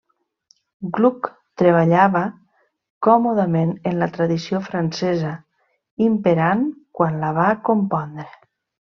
Gluck 0.97 1.27
treballava 1.61 2.23
còmodament 3.07 3.73
en 3.91 3.99
la 4.05 4.07
tradició 4.15 4.63
francesa 4.69 5.35
imperant 6.07 6.65
quan 7.01 7.21
la 7.27 7.31
va 7.41 7.47
compondre. 7.71 8.27